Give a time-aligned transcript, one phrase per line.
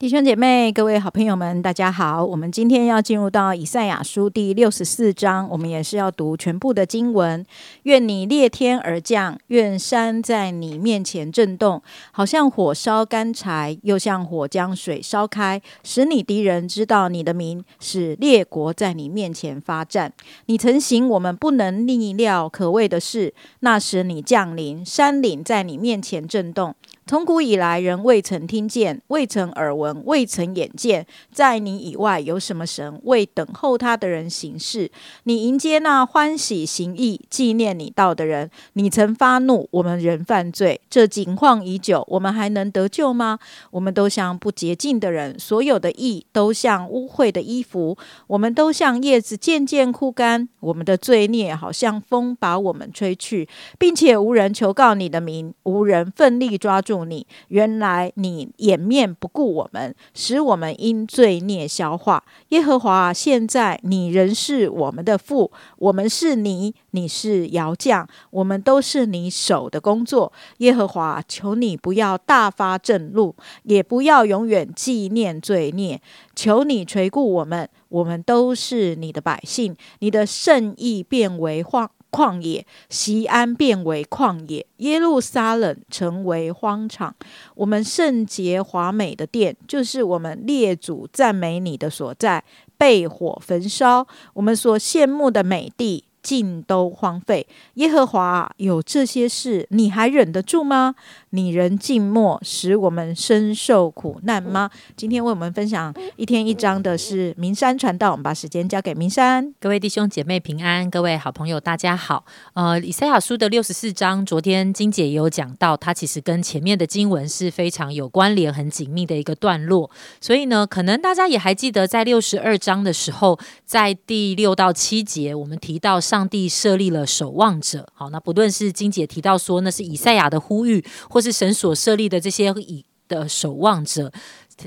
[0.00, 2.24] 弟兄姐妹、各位好朋友们，大家好！
[2.24, 7.44] 我们今天要进入到以赛亚书第六十四章，我们也是要读全部的经文。
[7.82, 11.82] 愿你裂天而降，愿山在你面前震动，
[12.12, 20.14] 好像火烧干柴，又像火将水烧开，使你敌人知道你的名，使列国在你面前发战。
[20.46, 26.74] 你曾行我们不能逆料可畏的事，那时你降临，山岭在你面前震动。
[27.10, 34.88] 从古以来，人未曾听见，未曾耳闻，未曾眼见，在你以外有什么神为等候他的人行事？
[35.24, 38.48] 你迎接那欢喜行义、纪念你道的人。
[38.74, 43.40] 你曾发怒，我们人犯罪，这景况已久，我们还能得救吗？
[43.72, 53.48] 我们都像不洁净的人，所有的义都像污秽的衣服，我们都像叶子渐渐枯干，我们的罪孽好像风把我们吹去，
[53.80, 56.99] 并且无人求告你的名，无人奋力抓住。
[57.04, 62.22] 你原来你掩面不顾我们，使我们因罪孽消化。
[62.48, 70.32] 耶和华，现在你仍是我们的父，我们是你，你是窑匠，我们都是你手的工作。
[70.58, 73.34] 耶和华，求你不要大发震怒，
[73.64, 76.00] 也不要永远纪念罪孽。
[76.34, 81.90] 求你垂顾我们，我们都是你的百姓，你的圣意变为荒。
[82.10, 87.14] 旷野，西安变为旷野，耶路撒冷成为荒场。
[87.54, 92.44] 我们圣洁华美的殿，就是我们列祖赞美你的所在，
[92.76, 94.06] 被火焚烧。
[94.34, 96.04] 我们所羡慕的美地。
[96.22, 97.46] 尽都荒废。
[97.74, 100.94] 耶和华有这些事，你还忍得住吗？
[101.30, 104.70] 你人静默，使我们深受苦难吗？
[104.96, 109.54] 今天为我们分享一天一章的是明山传道，我们把时间交给明山。
[109.58, 112.24] 各位弟兄姐妹平安，各位好朋友大家好。
[112.54, 119.90] 呃，以赛亚书的六十四章，昨天金姐也有讲到，它其实跟前面的经文是非常有关联、很紧密的一个段落。
[120.20, 125.98] 所以呢，可能大家也还记得，在六十二章的时候，在第六到七节，我们提到。
[126.10, 134.10] 上帝设立了守望者，好，那不论是金姐提到说那是以赛亚的呼吁，或是神所设立的这些以的守望者，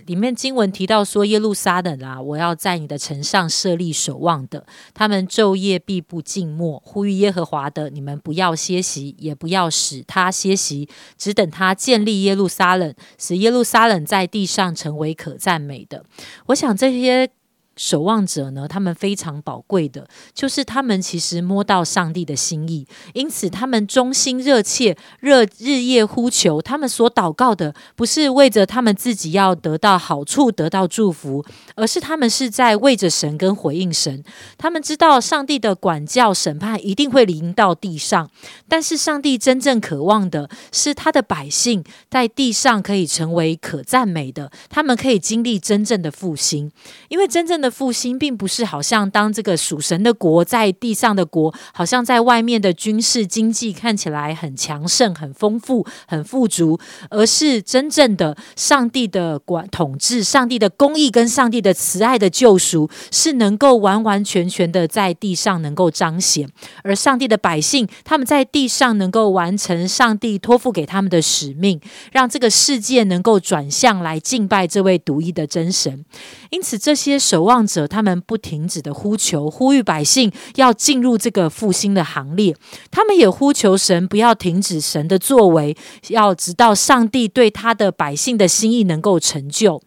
[0.06, 10.88] 里面经文提到说耶路撒冷啊，我要在你的城上设立守望的，他们昼夜必不静默，呼吁耶和华的，你们不要歇息，也不要使他歇息，
[11.18, 16.06] 只等他建立耶路撒冷，使耶路撒冷在地上成为可赞美的。
[16.46, 17.30] 我想这些。
[17.76, 26.62] 守望者呢，他们非常宝贵的，就是他们其实摸到上帝的心意，因此他们忠心热切、热日夜呼求。
[26.62, 34.24] 他们所祷告的，不是为着他们自己要得到好处、得到祝福，而是他们是在为着神跟回应神。
[34.56, 38.30] 他们知道上帝的管教、审判一定会临到地上，
[38.68, 46.72] 但是上帝真正渴望的是他的百姓在地上可以成为可赞美的，他们可以经历真正的复兴，
[47.10, 47.62] 因为真正。
[47.63, 56.78] 的复兴并不是好像当这个属神的国在地上的国，好像在外面的军事经济看起来很强盛、很丰富、很富足，
[57.09, 66.50] 而是真正的上帝的管统治、上帝的公义跟上帝的慈爱的救赎，是能够完完全全的在地上能够彰显，
[66.84, 71.80] 而上帝的百姓他们在地上能够完成上帝托付给他们的使命，
[72.12, 76.03] 让这个世界能够转向来敬拜这位独一的真神。
[76.50, 77.53] 因此，这些守望。
[77.53, 82.56] 望者，他们不停止的呼求，呼吁百姓要进入这个复兴的行列。
[82.90, 85.78] 他们也呼求神不要停止神的作为，
[86.08, 89.81] 要直到上帝对他的百姓的心意能够成就。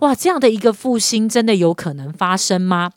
[0.00, 2.90] 哇，这样的一个复兴，真的有可能发生吗？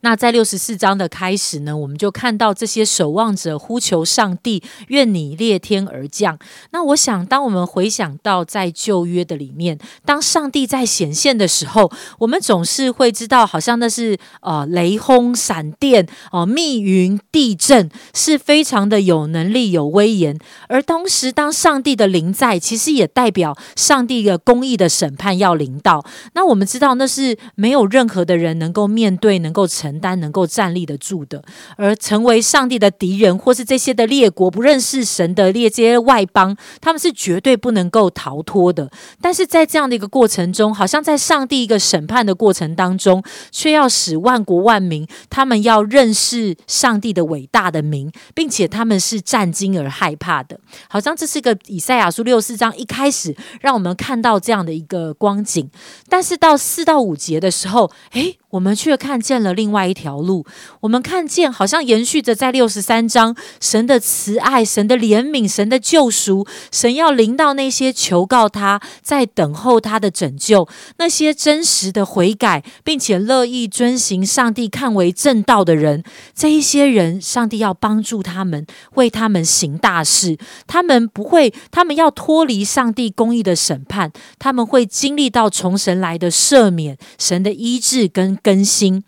[0.00, 6.38] 那在六十四章的开始呢，我们就看到这些守望者呼求上帝，愿你裂天而降。
[6.70, 20.38] 那我想，当我们回想到在旧约的里面，当上帝在显现的时候，我们总是会知道，好像那是呃雷轰、闪电、哦密云、地震，是非常的有能力、有威严。
[20.68, 26.04] 而同时，当上帝的临在，其实也代表上帝的公义的审判要临到。
[26.34, 29.66] 那我们知道，那是没有任何的人能够面对、能够。
[29.76, 31.44] 承担能够站立得住的，
[31.76, 38.90] 而成为上帝的敌人，或是这些的列国不认识神的列这些外邦，他们是绝对不能够逃脱的。
[39.20, 50.58] 但是在这样的一个过程中，好像在上帝一个审判的过程当中，却要使万国万民他们要认识上帝的伟大的名，并且他们是战惊而害怕的。
[50.88, 55.68] 好像这是个以赛亚书六四章一开始让我们看到这样的一个光景，
[56.08, 60.46] 但是到四到五节的时候，诶，我们却看见了另外一条路。
[60.80, 76.04] 我们看见，好像延续着在六十三章，神的慈爱、神的怜悯、神的救赎，神要临到那些求告他、在等候他的拯救，那些真实的悔改，并且乐意遵行上帝看为正道的人。
[76.32, 78.64] 这一些人，上帝要帮助他们，
[78.94, 80.38] 为他们行大事。
[80.68, 88.35] 他们不会，他们要脱离上帝公义的审判，他们会经历到从神来的赦免、神的医治跟。
[88.42, 89.02] 更新。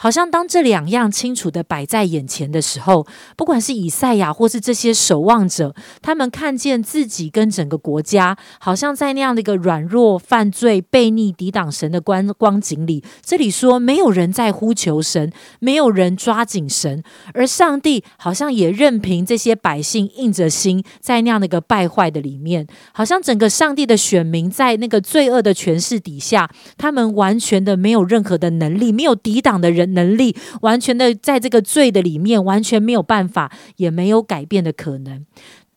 [0.00, 3.04] 好像当这两样清楚的摆在眼前的时候，
[3.36, 13.02] 不管是以赛亚或是这些守望者，他们看见自己跟整个国家，好像在那样的一个软弱、犯罪、悖逆、抵挡神的光光景里。
[13.24, 17.02] 这里说，没有人在呼求神，没有人抓紧神，
[17.34, 29.87] 而上帝好像也任凭这些百姓硬着心，在那样的一个败坏的里面，好像整个上帝的选民在那个罪恶的权势底下，他们完全的没有任何的能力，没有抵挡的人。
[29.94, 35.24] 能力完全的在这个罪的里面，完全没有办法，也没有改变的可能。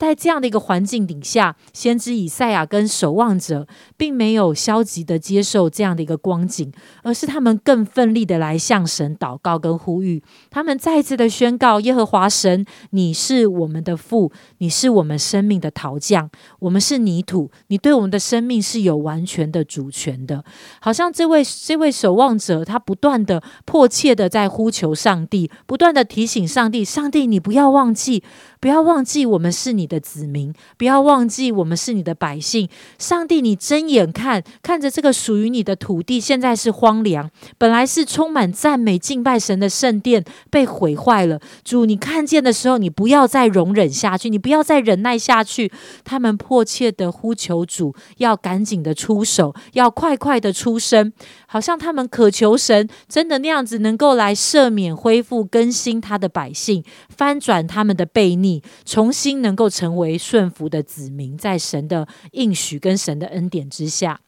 [0.02, 3.68] 在这样的一个环境底下，先知以赛亚跟守望者
[3.98, 6.72] 并没有消极的接受这样的一个光景，
[7.04, 10.24] 而是他们更奋力的来向神祷告跟呼吁。
[10.50, 20.44] 他们再次的宣告：耶和华神，你是我们的父，你是我们生命的陶匠，我们是泥土，你对我们的生命是有完全的主权的。
[20.80, 28.24] 好像这位这位守望者，他不断的迫切的在呼求上帝，不断的提醒上帝：上帝，你不要忘记。
[28.62, 32.70] 不要忘记，我们是你的子民；不要忘记，我们是你的百姓。
[33.00, 41.42] 上帝，你睁眼看，看着这个属于你的土地，现在是荒凉，本来是充满赞美敬拜神的圣殿，被毁坏了。
[41.64, 45.72] 主，你看见的时候，你不要再容忍下去，你不要再忍耐下去。
[46.04, 51.12] 他们迫切的呼求主，要赶紧的出手，要快快的出声，
[51.48, 58.51] 好像他们渴求神真的那样子，能够来赦免、恢复、更新他的百姓，翻转他们的悖逆。
[58.84, 64.20] 重新能够成为顺服的子民，在神的应许跟神的恩典之下。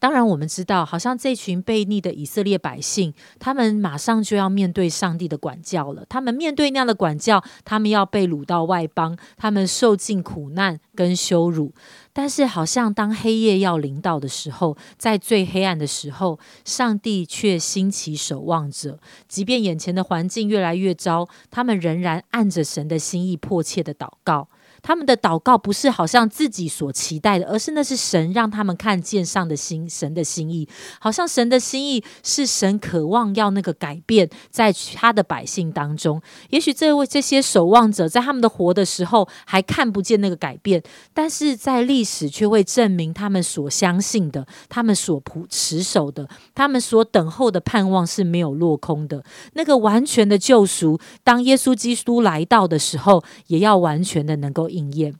[0.00, 6.04] 当然，我们知道，好像这群悖逆的以色列百姓，他们马上就要面对上帝的管教了。
[6.08, 11.72] 他们面对那样的管教，他们要被掳到外邦，他们受尽苦难跟羞辱。
[12.12, 18.98] 但是，好像当黑夜要临到的时候，在最黑暗的时候，上帝却兴起守望者，
[19.28, 24.48] 即便眼前的环境越来越糟，他们仍然按着神的心意，迫切的祷告。
[24.82, 30.66] 他们的祷告不是好像自己所期待的，而是那是神让他们看见上的心，神的心意，
[30.98, 36.22] 好像神的心意是神渴望要那个改变在他的百姓当中。
[36.48, 40.82] 也许这位这些守望者在他们的活的时候还看不见那个改变，
[41.12, 49.22] 但是在历史却会证明他们所相信的，他们所普持守的，他们所等候的盼望是没有落空的。
[49.52, 54.69] 那个完全的救赎，当耶稣基督来到的时候，也要完全的能够。
[54.70, 55.14] 应验，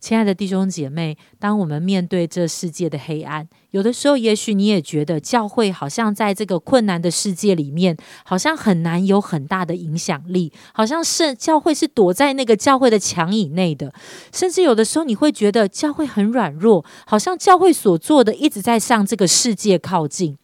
[0.00, 13.92] 亲爱的弟兄姐妹，当我们面对这世界的黑暗，有的时候，也许你也觉得教会好像在这个困难的世界里面，好像很难有很大的影响力，好像是教会是躲在那个教会的墙以内的，
[14.32, 20.36] 甚至有的时候你会觉得教会很软弱，好像教会所做的一直在向这个世界靠近。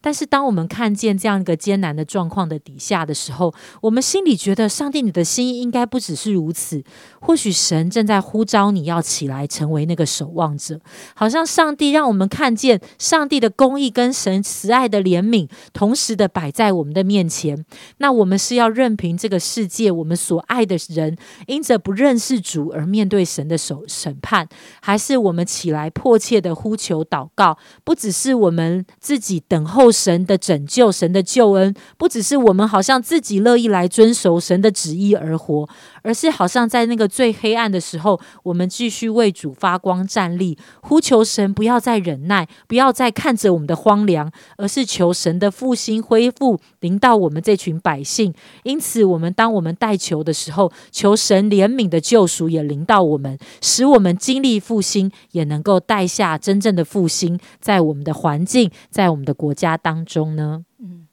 [0.00, 3.52] 但是，当我们看见这样一个艰难的状况的底下的时候，
[3.82, 6.84] 我们心里觉得，上帝，你的心意应该不只是如此。
[7.20, 10.80] 或许神正在呼召你要起来，成为那个守望者。
[11.14, 17.64] 好像上帝让我们看见上帝的公义跟神慈爱的怜悯，同时的摆在我们的面前。
[17.96, 21.16] 那我们是要任凭这个世界，我们所爱的人，
[21.48, 24.48] 因着不认识主而面对神的手审判，
[24.80, 27.58] 还是我们起来迫切的呼求祷告？
[27.82, 29.87] 不只是我们自己等候。
[29.90, 35.68] 神的拯救，神的救恩，不只是我们好像自己乐意来遵守神的旨意而活。
[36.02, 48.32] 而是好像在那个最黑暗的时候，我们继续为主发光站立，呼求神不要再忍耐，不要再看着我们的荒凉，而是求神的复兴恢复临到我们这群百姓。
[48.62, 60.64] 因此，我们当我们代求的时候，求神怜悯的救赎也临到我们，使我们经历复兴，也能够带下真正的复兴，在我们的环境，在我们的国家当中呢。
[60.78, 61.07] 嗯，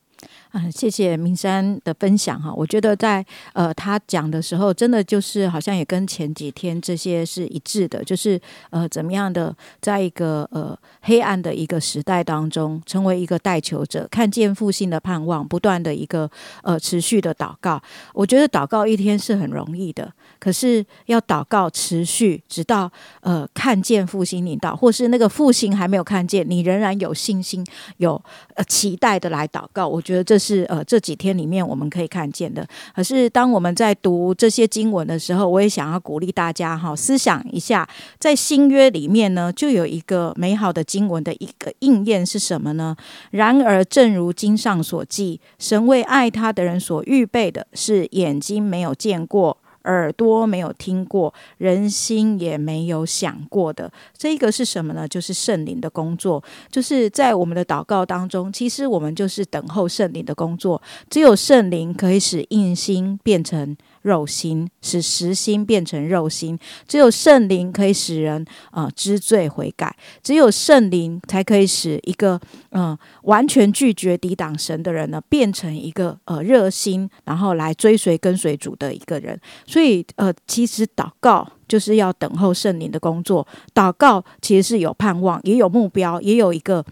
[0.71, 2.53] 谢谢明山的分享哈。
[2.53, 16.29] 我觉得在呃他讲的时候，真的就是好像也跟前几天这些是一致的，就是呃怎么样的，在一个呃黑暗的一个时代当中，成为一个带球者，看见复兴的盼望，不断的一个
[16.63, 17.81] 呃持续的祷告。
[18.13, 27.65] 我觉得祷告一天是很容易的，可是要祷告持续，直到呃看见复兴领导，或是那个复兴还没有看见，你仍然有信心、
[27.97, 28.21] 有
[28.55, 29.88] 呃期待的来祷告。
[29.88, 32.67] 我觉得这是是呃这几天里面我们可以看见的。
[32.95, 37.87] 可是当我们在读这些经文的时候，我也想要鼓励大家哈，思想一下，
[38.19, 42.95] 在新约里面呢，就有一个美好的经文的一个应验是什么呢？
[43.31, 49.57] 然而，正如经上所记，神为爱他的人所预备的是眼睛没有见过。
[49.85, 55.07] 耳朵没有听过，人心也没有想过的，这个是什么呢？
[55.07, 60.81] 就是圣灵的工作，就是在我们的祷告当中，其实我们就是等候圣灵的工作。
[61.09, 63.77] 只有圣灵可以使硬心变成。
[64.05, 66.57] 肉心使实心变成肉心，
[66.88, 79.39] 只有圣灵可以使人啊知罪悔改，只有圣灵才可以使一个嗯完全拒绝抵挡神的人呢，变成一个呃热心，然后来追随跟随主的一个人。
[79.65, 86.85] 所以呃，其实祷告就是要等候圣灵的工作，祷告其实是有盼望，也有目标，也有一个。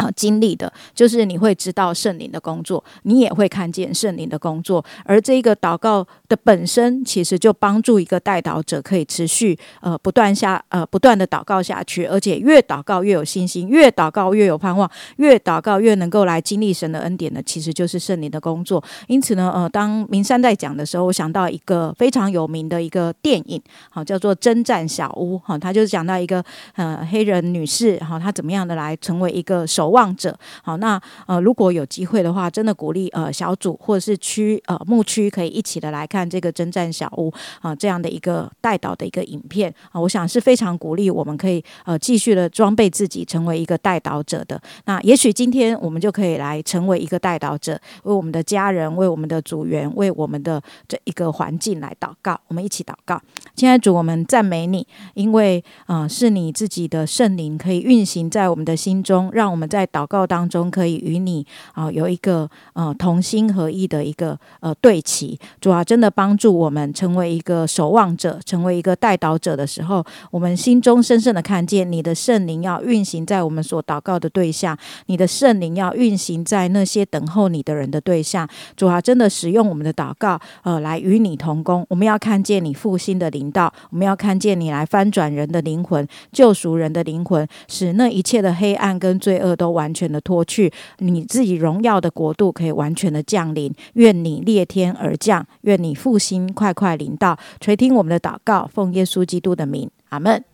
[0.00, 18.82] 啊，经历的就是你会知道圣灵的工作，你也会看见圣灵的工作，而这一个祷告的本身，其实就帮助一个代祷者可以持续呃不断下呃不断的祷告下去，而且越祷告越有信心，越祷告越有盼望，越祷告越能够来经历神的恩典呢，其实就是圣灵的工作。
[19.06, 26.42] 因此呢，呃，当明山在讲的时候，我想到一个非常有名的一个电影，好叫做《征战小屋》哈，他就是讲到一个
[26.76, 29.89] 呃黑人女士哈，她怎么样的来成为一个守。
[29.90, 44.60] 望者，好，那呃，如果有机会的话，真的鼓励呃小组或者是区呃牧区可以一起的来看这个征战小屋啊这样的一个带导的一个影片啊，我想是非常鼓励我们可以呃继续的装备自己，成为一个带导者的。
[44.84, 52.40] 那也许今天我们就可以来成为一个带导者，为我们的家人，为我们的组员，为我们的这一个环境来祷告。
[52.48, 53.20] 我们一起祷告，
[53.54, 59.79] 亲爱的主，我们赞美你，因为啊是你自己的圣灵可以运行在我们的心中，让我们在。
[59.80, 65.38] 在祷告当中，可以与你啊有一个呃同心合意的一个呃对齐。
[65.58, 78.46] 主啊，真的帮助我们成为一个守望者，成为一个带导者的时候，我们心中深深的看见你的圣灵要运行在我们所祷告的对象，你的圣灵要运行在那些等候你的人的对象。
[78.76, 81.86] 主啊，真的使用我们的祷告呃来与你同工。
[81.88, 89.70] 我们要看见你复兴的灵道，我们要看见你来翻转人的灵魂，救赎人的灵魂，使那一切的黑暗跟罪恶都。
[89.80, 93.72] 完全的脱去，你自己荣耀的国度可以完全的降临。
[93.94, 100.49] 愿你裂天而降，愿你复兴快快临到，垂听我们的祷告，奉耶稣基督的名，阿门。